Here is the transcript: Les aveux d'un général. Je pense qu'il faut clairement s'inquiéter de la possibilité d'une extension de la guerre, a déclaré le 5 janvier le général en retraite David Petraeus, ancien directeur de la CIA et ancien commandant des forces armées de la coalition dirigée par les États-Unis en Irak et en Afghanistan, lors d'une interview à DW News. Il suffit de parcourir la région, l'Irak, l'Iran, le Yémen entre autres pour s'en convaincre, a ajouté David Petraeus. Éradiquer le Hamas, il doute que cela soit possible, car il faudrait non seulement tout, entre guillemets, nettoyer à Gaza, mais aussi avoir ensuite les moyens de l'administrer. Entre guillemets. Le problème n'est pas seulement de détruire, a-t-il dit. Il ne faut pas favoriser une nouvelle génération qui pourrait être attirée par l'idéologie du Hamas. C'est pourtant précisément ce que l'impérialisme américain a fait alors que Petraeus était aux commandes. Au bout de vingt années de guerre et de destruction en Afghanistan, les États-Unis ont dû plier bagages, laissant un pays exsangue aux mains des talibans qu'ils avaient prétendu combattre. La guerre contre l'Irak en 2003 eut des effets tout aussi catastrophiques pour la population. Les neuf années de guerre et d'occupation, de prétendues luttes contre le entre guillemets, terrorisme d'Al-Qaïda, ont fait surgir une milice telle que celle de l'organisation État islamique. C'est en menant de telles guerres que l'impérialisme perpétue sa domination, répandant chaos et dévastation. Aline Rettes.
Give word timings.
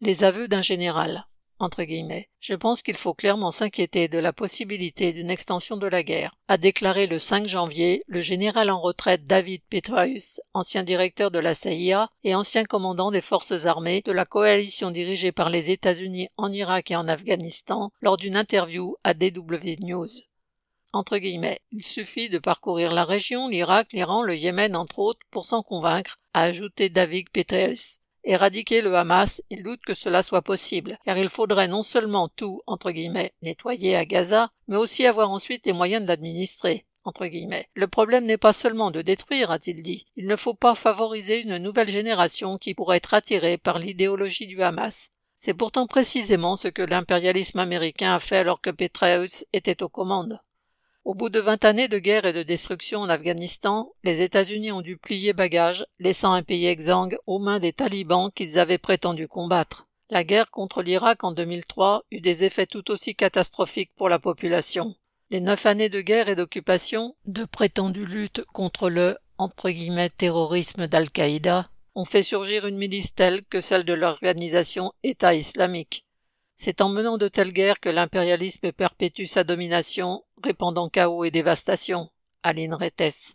Les 0.00 0.22
aveux 0.22 0.46
d'un 0.46 0.62
général. 0.62 1.26
Je 2.40 2.54
pense 2.54 2.82
qu'il 2.82 2.96
faut 2.96 3.14
clairement 3.14 3.50
s'inquiéter 3.50 4.06
de 4.06 4.18
la 4.18 4.32
possibilité 4.32 5.12
d'une 5.12 5.28
extension 5.28 5.76
de 5.76 5.88
la 5.88 6.04
guerre, 6.04 6.36
a 6.46 6.56
déclaré 6.56 7.08
le 7.08 7.18
5 7.18 7.48
janvier 7.48 8.04
le 8.06 8.20
général 8.20 8.70
en 8.70 8.80
retraite 8.80 9.24
David 9.24 9.62
Petraeus, 9.68 10.40
ancien 10.54 10.84
directeur 10.84 11.32
de 11.32 11.40
la 11.40 11.54
CIA 11.54 12.10
et 12.22 12.36
ancien 12.36 12.62
commandant 12.62 13.10
des 13.10 13.20
forces 13.20 13.66
armées 13.66 14.02
de 14.04 14.12
la 14.12 14.24
coalition 14.24 14.92
dirigée 14.92 15.32
par 15.32 15.50
les 15.50 15.72
États-Unis 15.72 16.28
en 16.36 16.52
Irak 16.52 16.92
et 16.92 16.96
en 16.96 17.08
Afghanistan, 17.08 17.90
lors 18.00 18.18
d'une 18.18 18.36
interview 18.36 18.94
à 19.02 19.14
DW 19.14 19.80
News. 19.80 20.10
Il 21.72 21.82
suffit 21.82 22.30
de 22.30 22.38
parcourir 22.38 22.92
la 22.92 23.04
région, 23.04 23.48
l'Irak, 23.48 23.92
l'Iran, 23.92 24.22
le 24.22 24.36
Yémen 24.36 24.76
entre 24.76 25.00
autres 25.00 25.26
pour 25.32 25.44
s'en 25.44 25.64
convaincre, 25.64 26.20
a 26.34 26.42
ajouté 26.42 26.88
David 26.88 27.30
Petraeus. 27.30 27.98
Éradiquer 28.24 28.80
le 28.80 28.94
Hamas, 28.96 29.42
il 29.50 29.62
doute 29.62 29.80
que 29.86 29.94
cela 29.94 30.22
soit 30.22 30.42
possible, 30.42 30.98
car 31.04 31.16
il 31.16 31.28
faudrait 31.28 31.68
non 31.68 31.82
seulement 31.82 32.28
tout, 32.28 32.60
entre 32.66 32.90
guillemets, 32.90 33.32
nettoyer 33.42 33.96
à 33.96 34.04
Gaza, 34.04 34.50
mais 34.66 34.76
aussi 34.76 35.06
avoir 35.06 35.30
ensuite 35.30 35.66
les 35.66 35.72
moyens 35.72 36.02
de 36.02 36.08
l'administrer. 36.08 36.84
Entre 37.04 37.26
guillemets. 37.26 37.68
Le 37.74 37.88
problème 37.88 38.26
n'est 38.26 38.36
pas 38.36 38.52
seulement 38.52 38.90
de 38.90 39.00
détruire, 39.00 39.50
a-t-il 39.50 39.80
dit. 39.80 40.04
Il 40.16 40.26
ne 40.26 40.36
faut 40.36 40.52
pas 40.52 40.74
favoriser 40.74 41.40
une 41.40 41.56
nouvelle 41.56 41.88
génération 41.88 42.58
qui 42.58 42.74
pourrait 42.74 42.98
être 42.98 43.14
attirée 43.14 43.56
par 43.56 43.78
l'idéologie 43.78 44.46
du 44.46 44.62
Hamas. 44.62 45.10
C'est 45.34 45.54
pourtant 45.54 45.86
précisément 45.86 46.56
ce 46.56 46.68
que 46.68 46.82
l'impérialisme 46.82 47.60
américain 47.60 48.14
a 48.14 48.18
fait 48.18 48.38
alors 48.38 48.60
que 48.60 48.70
Petraeus 48.70 49.46
était 49.54 49.82
aux 49.82 49.88
commandes. 49.88 50.38
Au 51.08 51.14
bout 51.14 51.30
de 51.30 51.40
vingt 51.40 51.64
années 51.64 51.88
de 51.88 51.98
guerre 51.98 52.26
et 52.26 52.34
de 52.34 52.42
destruction 52.42 53.00
en 53.00 53.08
Afghanistan, 53.08 53.90
les 54.04 54.20
États-Unis 54.20 54.72
ont 54.72 54.82
dû 54.82 54.98
plier 54.98 55.32
bagages, 55.32 55.86
laissant 55.98 56.34
un 56.34 56.42
pays 56.42 56.66
exsangue 56.66 57.16
aux 57.26 57.38
mains 57.38 57.60
des 57.60 57.72
talibans 57.72 58.30
qu'ils 58.30 58.58
avaient 58.58 58.76
prétendu 58.76 59.26
combattre. 59.26 59.86
La 60.10 60.22
guerre 60.22 60.50
contre 60.50 60.82
l'Irak 60.82 61.24
en 61.24 61.32
2003 61.32 62.04
eut 62.10 62.20
des 62.20 62.44
effets 62.44 62.66
tout 62.66 62.90
aussi 62.90 63.14
catastrophiques 63.14 63.94
pour 63.96 64.10
la 64.10 64.18
population. 64.18 64.96
Les 65.30 65.40
neuf 65.40 65.64
années 65.64 65.88
de 65.88 66.02
guerre 66.02 66.28
et 66.28 66.36
d'occupation, 66.36 67.16
de 67.24 67.46
prétendues 67.46 68.04
luttes 68.04 68.44
contre 68.52 68.90
le 68.90 69.16
entre 69.38 69.70
guillemets, 69.70 70.10
terrorisme 70.10 70.88
d'Al-Qaïda, 70.88 71.70
ont 71.94 72.04
fait 72.04 72.22
surgir 72.22 72.66
une 72.66 72.76
milice 72.76 73.14
telle 73.14 73.46
que 73.46 73.62
celle 73.62 73.84
de 73.84 73.94
l'organisation 73.94 74.92
État 75.02 75.34
islamique. 75.34 76.04
C'est 76.60 76.80
en 76.80 76.88
menant 76.88 77.18
de 77.18 77.28
telles 77.28 77.52
guerres 77.52 77.78
que 77.78 77.88
l'impérialisme 77.88 78.72
perpétue 78.72 79.26
sa 79.26 79.44
domination, 79.44 80.24
répandant 80.42 80.88
chaos 80.88 81.24
et 81.24 81.30
dévastation. 81.30 82.10
Aline 82.42 82.74
Rettes. 82.74 83.26